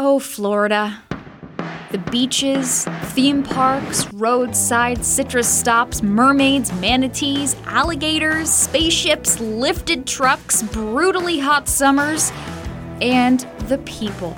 Oh, 0.00 0.20
Florida. 0.20 1.02
The 1.90 1.98
beaches, 1.98 2.84
theme 3.16 3.42
parks, 3.42 4.06
roadside 4.12 5.04
citrus 5.04 5.48
stops, 5.48 6.04
mermaids, 6.04 6.72
manatees, 6.74 7.56
alligators, 7.64 8.48
spaceships, 8.48 9.40
lifted 9.40 10.06
trucks, 10.06 10.62
brutally 10.62 11.40
hot 11.40 11.68
summers, 11.68 12.30
and 13.00 13.40
the 13.66 13.78
people. 13.78 14.36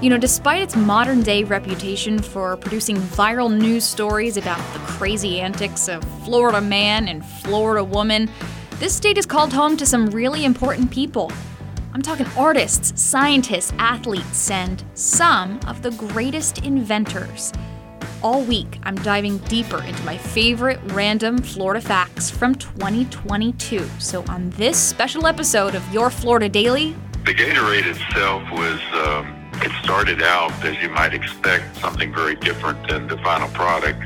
You 0.00 0.08
know, 0.08 0.16
despite 0.16 0.62
its 0.62 0.74
modern 0.74 1.20
day 1.22 1.44
reputation 1.44 2.18
for 2.18 2.56
producing 2.56 2.96
viral 2.96 3.54
news 3.54 3.84
stories 3.84 4.38
about 4.38 4.56
the 4.72 4.78
crazy 4.78 5.38
antics 5.38 5.86
of 5.86 6.02
Florida 6.24 6.62
man 6.62 7.08
and 7.08 7.22
Florida 7.22 7.84
woman, 7.84 8.30
this 8.78 8.96
state 8.96 9.18
is 9.18 9.26
called 9.26 9.52
home 9.52 9.76
to 9.76 9.84
some 9.84 10.06
really 10.06 10.46
important 10.46 10.90
people. 10.90 11.30
I'm 11.92 12.02
talking 12.02 12.26
artists, 12.36 13.00
scientists, 13.00 13.72
athletes, 13.78 14.50
and 14.50 14.82
some 14.94 15.60
of 15.66 15.82
the 15.82 15.90
greatest 15.92 16.58
inventors. 16.64 17.52
All 18.22 18.42
week, 18.42 18.78
I'm 18.84 18.94
diving 18.96 19.38
deeper 19.38 19.82
into 19.82 20.02
my 20.04 20.16
favorite 20.16 20.80
random 20.92 21.38
Florida 21.38 21.80
facts 21.80 22.30
from 22.30 22.54
2022. 22.54 23.88
So, 23.98 24.24
on 24.28 24.50
this 24.50 24.78
special 24.78 25.26
episode 25.26 25.74
of 25.74 25.92
Your 25.92 26.08
Florida 26.08 26.48
Daily, 26.48 26.94
the 27.24 27.34
Gatorade 27.34 27.86
itself 27.86 28.42
was. 28.52 28.80
Um 28.92 29.42
it 29.64 29.70
started 29.84 30.22
out, 30.22 30.50
as 30.64 30.76
you 30.82 30.88
might 30.88 31.14
expect, 31.14 31.76
something 31.76 32.12
very 32.12 32.34
different 32.34 32.88
than 32.88 33.06
the 33.06 33.16
final 33.18 33.48
product. 33.50 34.02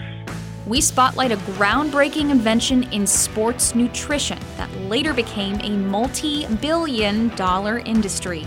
We 0.67 0.81
spotlight 0.81 1.31
a 1.31 1.37
groundbreaking 1.37 2.31
invention 2.31 2.93
in 2.93 3.07
sports 3.07 3.77
nutrition 3.77 4.41
that 4.57 4.69
later 4.81 5.15
became 5.15 5.61
a 5.61 5.71
multi 5.71 6.45
billion 6.57 7.29
dollar 7.37 7.79
industry. 7.79 8.45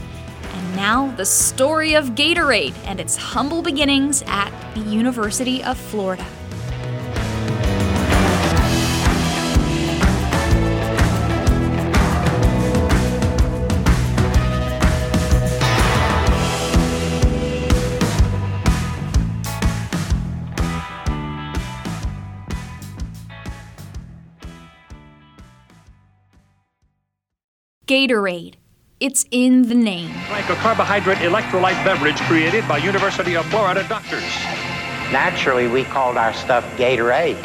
And 0.53 0.75
now, 0.75 1.11
the 1.15 1.25
story 1.25 1.93
of 1.93 2.15
Gatorade 2.15 2.75
and 2.83 2.99
its 2.99 3.15
humble 3.15 3.61
beginnings 3.61 4.21
at 4.27 4.51
the 4.73 4.81
University 4.81 5.63
of 5.63 5.77
Florida. 5.77 6.25
Gatorade. 27.89 28.53
It's 28.99 29.25
in 29.31 29.63
the 29.67 29.73
name. 29.73 30.13
Like 30.29 30.47
a 30.47 30.55
carbohydrate 30.57 31.17
electrolyte 31.17 31.83
beverage 31.83 32.21
created 32.21 32.67
by 32.67 32.77
University 32.77 33.35
of 33.35 33.47
Florida 33.47 33.83
doctors. 33.89 34.21
Naturally, 35.11 35.67
we 35.67 35.85
called 35.85 36.15
our 36.15 36.31
stuff 36.33 36.63
Gatorade. 36.77 37.41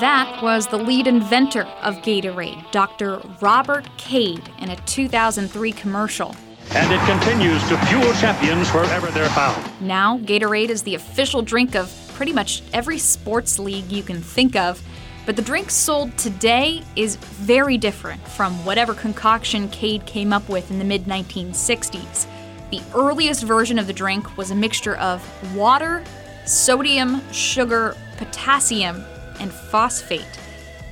That 0.00 0.42
was 0.42 0.66
the 0.66 0.76
lead 0.76 1.06
inventor 1.06 1.62
of 1.80 1.94
Gatorade, 2.02 2.70
Dr. 2.72 3.22
Robert 3.40 3.88
Cade, 3.96 4.46
in 4.58 4.68
a 4.68 4.76
2003 4.84 5.72
commercial. 5.72 6.36
And 6.72 6.92
it 6.92 7.00
continues 7.06 7.66
to 7.70 7.78
fuel 7.86 8.12
champions 8.20 8.68
wherever 8.68 9.06
they're 9.06 9.30
found. 9.30 9.80
Now, 9.80 10.18
Gatorade 10.18 10.68
is 10.68 10.82
the 10.82 10.94
official 10.94 11.40
drink 11.40 11.74
of 11.74 11.90
pretty 12.12 12.34
much 12.34 12.62
every 12.74 12.98
sports 12.98 13.58
league 13.58 13.90
you 13.90 14.02
can 14.02 14.20
think 14.20 14.56
of 14.56 14.82
but 15.30 15.36
the 15.36 15.42
drink 15.42 15.70
sold 15.70 16.18
today 16.18 16.82
is 16.96 17.14
very 17.14 17.78
different 17.78 18.20
from 18.26 18.52
whatever 18.64 18.92
concoction 18.92 19.68
Cade 19.68 20.04
came 20.04 20.32
up 20.32 20.48
with 20.48 20.72
in 20.72 20.80
the 20.80 20.84
mid 20.84 21.04
1960s. 21.04 22.26
The 22.72 22.82
earliest 22.96 23.44
version 23.44 23.78
of 23.78 23.86
the 23.86 23.92
drink 23.92 24.36
was 24.36 24.50
a 24.50 24.56
mixture 24.56 24.96
of 24.96 25.24
water, 25.54 26.02
sodium, 26.46 27.22
sugar, 27.30 27.96
potassium, 28.16 29.04
and 29.38 29.52
phosphate. 29.52 30.26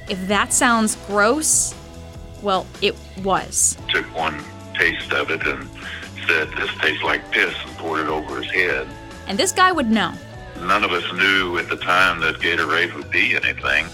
If 0.09 0.29
that 0.29 0.53
sounds 0.53 0.95
gross, 1.09 1.75
well, 2.41 2.65
it 2.81 2.95
was. 3.25 3.77
Took 3.89 4.07
one 4.17 4.41
taste 4.75 5.13
of 5.15 5.33
it 5.33 5.45
and 5.49 5.69
said, 6.29 6.49
This 6.57 6.71
tastes 6.79 7.03
like 7.03 7.29
piss, 7.33 7.57
and 7.67 7.77
poured 7.77 8.03
it 8.03 8.07
over 8.09 8.41
his 8.41 8.53
head. 8.53 8.87
And 9.27 9.37
this 9.37 9.51
guy 9.51 9.73
would 9.73 9.91
know. 9.91 10.15
None 10.61 10.85
of 10.85 10.93
us 10.93 11.13
knew 11.13 11.59
at 11.59 11.69
the 11.69 11.77
time 11.77 12.21
that 12.21 12.37
Gatorade 12.37 12.95
would 12.95 13.11
be 13.11 13.35
anything. 13.35 13.87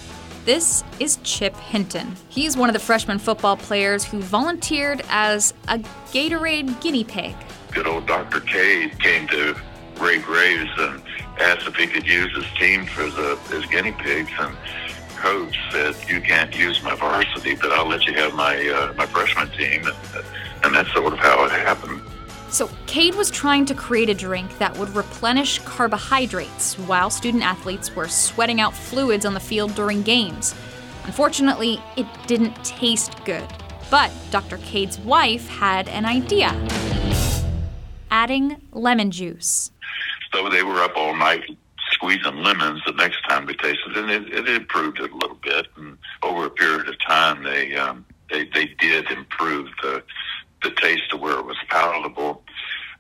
This 0.45 0.85
is 1.01 1.17
Chip 1.23 1.57
Hinton. 1.57 2.17
He's 2.29 2.55
one 2.55 2.69
of 2.69 2.75
the 2.75 2.79
freshman 2.79 3.19
football 3.19 3.57
players 3.57 4.05
who 4.05 4.21
volunteered 4.21 5.01
as 5.09 5.55
a 5.69 5.79
Gatorade 6.13 6.83
guinea 6.83 7.03
pig. 7.03 7.35
Good 7.71 7.87
old 7.87 8.07
Dr. 8.07 8.41
Cade 8.41 8.99
came 8.99 9.27
to 9.29 9.57
Ray 9.99 10.19
Graves 10.19 10.71
and 10.77 11.03
asked 11.41 11.67
if 11.67 11.77
he 11.77 11.87
could 11.87 12.07
use 12.07 12.31
his 12.37 12.45
team 12.59 12.85
for 12.85 13.05
the 13.05 13.37
his 13.49 13.65
guinea 13.67 13.93
pigs, 13.93 14.31
and 14.39 14.55
coach 15.17 15.59
said, 15.71 15.97
"You 16.07 16.21
can't 16.21 16.55
use 16.55 16.83
my 16.83 16.95
varsity, 16.95 17.55
but 17.55 17.73
I'll 17.73 17.89
let 17.89 18.05
you 18.07 18.13
have 18.13 18.35
my 18.35 18.69
uh, 18.69 18.93
my 18.99 19.07
freshman 19.07 19.49
team," 19.53 19.87
and, 19.87 20.25
and 20.63 20.75
that's 20.75 20.93
sort 20.93 21.15
of 21.15 21.19
how 21.21 21.43
it 21.47 21.53
happened. 21.53 22.03
So, 22.51 22.71
Cade 22.87 23.15
was 23.17 23.31
trying 23.31 23.65
to 23.67 23.75
create 23.75 24.09
a 24.09 24.15
drink 24.15 24.59
that 24.59 24.77
would 24.77 24.95
replenish 24.95 25.59
carbohydrates 25.61 26.79
while 26.79 27.11
student 27.11 27.43
athletes 27.43 27.95
were 27.97 28.07
sweating 28.07 28.61
out 28.61 28.75
fluids 28.75 29.27
on 29.27 29.35
the 29.35 29.41
field 29.41 29.75
during 29.75 30.03
games. 30.03 30.55
Unfortunately, 31.05 31.81
it 31.97 32.07
didn't 32.27 32.55
taste 32.65 33.17
good. 33.25 33.47
But 33.91 34.11
Dr. 34.31 34.59
Cade's 34.59 34.99
wife 35.01 35.49
had 35.49 35.89
an 35.89 36.05
idea 36.05 36.51
adding 38.15 38.57
lemon 38.73 39.11
juice. 39.11 39.73
So 40.33 40.49
they 40.49 40.63
were 40.63 40.81
up 40.81 40.93
all 40.97 41.17
night 41.17 41.43
squeezing 41.91 42.37
lemons 42.37 42.81
the 42.87 42.93
next 42.93 43.21
time 43.29 43.45
we 43.45 43.55
tasted 43.55 43.97
it, 43.97 43.97
and 43.97 44.11
it, 44.11 44.33
it 44.33 44.49
improved 44.49 45.01
it 45.01 45.11
a 45.11 45.17
little 45.17 45.39
bit. 45.43 45.67
And 45.77 45.99
over 46.23 46.47
a 46.47 46.51
period 46.51 46.89
of 46.89 46.99
time, 47.01 47.43
they 47.43 47.75
um, 47.75 48.05
they, 48.31 48.45
they 48.55 48.67
did 48.79 49.11
improve 49.11 49.69
the 49.83 50.03
the 50.63 50.71
taste 50.71 51.11
to 51.11 51.17
where 51.17 51.39
it 51.39 51.45
was 51.45 51.57
palatable. 51.69 52.43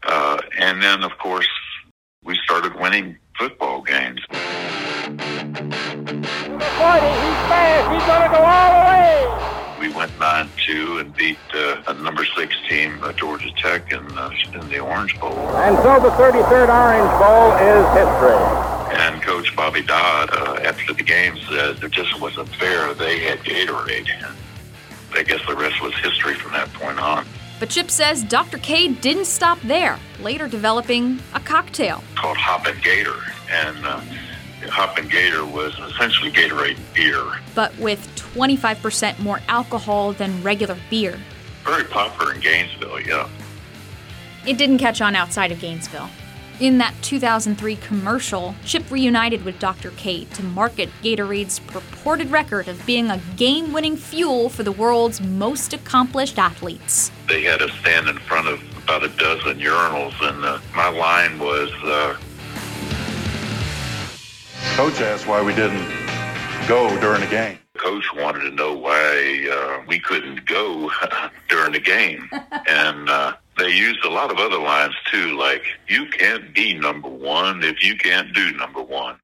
Uh, 0.02 0.38
and 0.74 0.82
then, 0.82 1.04
of 1.04 1.16
course, 1.18 1.48
we 2.24 2.36
started 2.42 2.74
winning 2.74 3.16
football 3.38 3.80
games. 3.80 4.20
40, 4.28 4.42
he's 5.14 5.20
fast, 7.46 7.86
he's 7.94 8.02
going 8.10 8.22
to 8.22 8.30
go 8.34 8.42
all 8.42 8.70
the 8.74 8.82
way. 8.90 9.22
We 9.78 9.94
went 9.94 10.10
9 10.18 10.48
2 10.66 10.98
and 10.98 11.14
beat 11.14 11.38
uh, 11.54 11.80
a 11.86 11.94
number 11.94 12.24
six 12.24 12.56
team, 12.68 12.98
uh, 13.04 13.12
Georgia 13.12 13.52
Tech, 13.52 13.92
in, 13.92 14.04
uh, 14.18 14.30
in 14.52 14.68
the 14.68 14.80
Orange 14.80 15.16
Bowl. 15.20 15.38
And 15.58 15.76
so 15.76 16.00
the 16.00 16.10
33rd 16.10 16.68
Orange 16.68 17.12
Bowl 17.22 17.54
is 17.62 17.86
history. 17.94 18.98
And 18.98 19.22
Coach 19.22 19.54
Bobby 19.54 19.82
Dodd, 19.82 20.30
uh, 20.32 20.58
after 20.64 20.92
the 20.92 21.04
game, 21.04 21.38
said 21.48 21.84
it 21.84 21.92
just 21.92 22.20
wasn't 22.20 22.48
fair. 22.56 22.92
They 22.94 23.20
had 23.20 23.38
Gatorade. 23.44 24.08
And 24.10 24.36
I 25.12 25.22
guess 25.22 25.40
the 25.46 25.54
rest 25.54 25.80
was 25.80 25.94
history 25.98 26.34
from 26.34 26.50
that 26.50 26.72
point 26.72 26.98
on. 26.98 27.24
But 27.64 27.70
Chip 27.70 27.90
says 27.90 28.22
Dr. 28.22 28.58
Cade 28.58 29.00
didn't 29.00 29.24
stop 29.24 29.58
there, 29.62 29.98
later 30.20 30.48
developing 30.48 31.18
a 31.32 31.40
cocktail 31.40 32.04
called 32.14 32.36
Hoppin' 32.36 32.76
Gator. 32.82 33.16
And 33.50 33.86
uh, 33.86 34.00
Hoppin' 34.68 35.08
Gator 35.08 35.46
was 35.46 35.72
essentially 35.78 36.30
Gatorade 36.30 36.76
beer. 36.92 37.24
But 37.54 37.74
with 37.78 38.06
25% 38.16 39.18
more 39.18 39.40
alcohol 39.48 40.12
than 40.12 40.42
regular 40.42 40.76
beer. 40.90 41.18
Very 41.64 41.84
popular 41.84 42.34
in 42.34 42.40
Gainesville, 42.40 43.00
yeah. 43.00 43.30
It 44.46 44.58
didn't 44.58 44.76
catch 44.76 45.00
on 45.00 45.16
outside 45.16 45.50
of 45.50 45.58
Gainesville. 45.58 46.10
In 46.60 46.78
that 46.78 46.94
2003 47.02 47.74
commercial, 47.76 48.54
Chip 48.64 48.88
reunited 48.88 49.44
with 49.44 49.58
Dr. 49.58 49.90
Cade 49.92 50.30
to 50.34 50.44
market 50.44 50.88
Gatorade's 51.02 51.58
purported 51.58 52.30
record 52.30 52.68
of 52.68 52.86
being 52.86 53.10
a 53.10 53.20
game 53.36 53.72
winning 53.72 53.96
fuel 53.96 54.48
for 54.48 54.62
the 54.62 54.70
world's 54.70 55.20
most 55.20 55.72
accomplished 55.72 56.38
athletes. 56.38 57.10
They 57.28 57.42
had 57.42 57.60
us 57.60 57.72
stand 57.80 58.08
in 58.08 58.18
front 58.18 58.46
of 58.46 58.62
about 58.84 59.02
a 59.02 59.08
dozen 59.08 59.58
urinals, 59.58 60.14
and 60.20 60.44
uh, 60.44 60.60
my 60.76 60.88
line 60.88 61.40
was 61.40 61.72
uh, 61.82 62.16
Coach 64.76 65.00
asked 65.00 65.26
why 65.26 65.42
we 65.42 65.54
didn't 65.54 65.88
go 66.68 66.88
during 67.00 67.20
the 67.20 67.26
game. 67.26 67.58
Coach 67.78 68.04
wanted 68.14 68.40
to 68.40 68.50
know 68.50 68.74
why 68.74 69.48
uh, 69.52 69.84
we 69.88 69.98
couldn't 69.98 70.46
go 70.46 70.90
during 71.48 71.72
the 71.72 71.80
game. 71.80 72.28
and 72.68 73.08
uh, 73.08 73.34
they 73.56 73.70
used 73.70 74.04
a 74.04 74.10
lot 74.10 74.30
of 74.30 74.38
other 74.38 74.58
lines 74.58 74.94
too, 75.10 75.36
like, 75.38 75.62
you 75.88 76.06
can't 76.06 76.54
be 76.54 76.74
number 76.74 77.08
one 77.08 77.62
if 77.62 77.82
you 77.82 77.96
can't 77.96 78.32
do 78.34 78.52
number 78.52 78.82
one. 78.82 79.16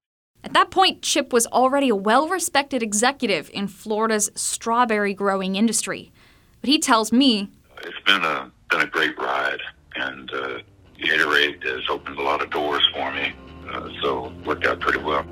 At 0.42 0.54
that 0.54 0.70
point, 0.70 1.02
Chip 1.02 1.32
was 1.32 1.46
already 1.48 1.88
a 1.88 1.96
well 1.96 2.28
respected 2.28 2.82
executive 2.82 3.50
in 3.52 3.68
Florida's 3.68 4.30
strawberry 4.34 5.14
growing 5.14 5.56
industry. 5.56 6.12
But 6.60 6.70
he 6.70 6.78
tells 6.78 7.12
me 7.12 7.50
it's 7.82 8.00
been 8.06 8.24
a, 8.24 8.50
been 8.70 8.80
a 8.80 8.86
great 8.86 9.18
ride, 9.18 9.60
and 9.96 10.30
uh, 10.32 10.58
Gatorade 10.98 11.62
has 11.64 11.82
opened 11.88 12.18
a 12.18 12.22
lot 12.22 12.42
of 12.42 12.50
doors 12.50 12.86
for 12.94 13.12
me, 13.12 13.32
uh, 13.70 13.88
so 14.02 14.26
it 14.26 14.46
worked 14.46 14.66
out 14.66 14.80
pretty 14.80 14.98
well. 14.98 15.26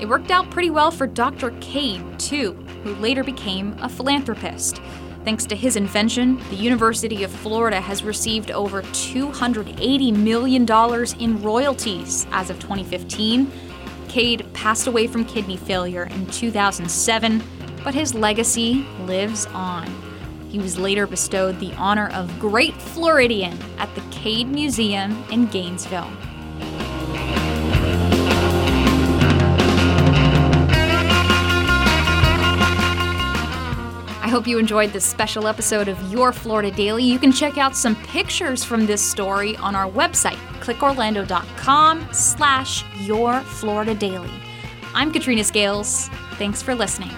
It 0.00 0.08
worked 0.08 0.30
out 0.30 0.50
pretty 0.50 0.70
well 0.70 0.90
for 0.90 1.06
Dr. 1.06 1.52
Cade, 1.60 2.18
too, 2.18 2.52
who 2.82 2.94
later 2.96 3.24
became 3.24 3.76
a 3.80 3.88
philanthropist. 3.88 4.80
Thanks 5.26 5.44
to 5.46 5.56
his 5.56 5.74
invention, 5.74 6.38
the 6.50 6.54
University 6.54 7.24
of 7.24 7.32
Florida 7.32 7.80
has 7.80 8.04
received 8.04 8.52
over 8.52 8.82
$280 8.82 10.16
million 10.16 10.64
in 11.18 11.42
royalties 11.42 12.28
as 12.30 12.48
of 12.48 12.60
2015. 12.60 13.50
Cade 14.06 14.46
passed 14.54 14.86
away 14.86 15.08
from 15.08 15.24
kidney 15.24 15.56
failure 15.56 16.04
in 16.04 16.26
2007, 16.28 17.42
but 17.82 17.92
his 17.92 18.14
legacy 18.14 18.86
lives 19.00 19.46
on. 19.46 19.88
He 20.48 20.60
was 20.60 20.78
later 20.78 21.08
bestowed 21.08 21.58
the 21.58 21.72
honor 21.72 22.08
of 22.10 22.38
Great 22.38 22.80
Floridian 22.80 23.58
at 23.78 23.92
the 23.96 24.02
Cade 24.12 24.46
Museum 24.46 25.24
in 25.32 25.46
Gainesville. 25.46 26.12
I 34.26 34.28
hope 34.28 34.48
you 34.48 34.58
enjoyed 34.58 34.90
this 34.90 35.04
special 35.04 35.46
episode 35.46 35.86
of 35.86 36.02
Your 36.10 36.32
Florida 36.32 36.72
Daily. 36.72 37.04
You 37.04 37.16
can 37.16 37.30
check 37.30 37.58
out 37.58 37.76
some 37.76 37.94
pictures 37.94 38.64
from 38.64 38.84
this 38.84 39.00
story 39.00 39.56
on 39.58 39.76
our 39.76 39.88
website, 39.88 40.34
clickorlando.com 40.58 42.08
slash 42.10 42.84
Your 43.02 43.38
Florida 43.42 43.94
Daily. 43.94 44.32
I'm 44.94 45.12
Katrina 45.12 45.44
Scales. 45.44 46.08
Thanks 46.38 46.60
for 46.60 46.74
listening. 46.74 47.12